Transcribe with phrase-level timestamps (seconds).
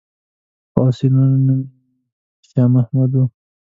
[0.71, 1.55] خو اصلي نوم یې
[2.49, 3.23] شا محمد وو.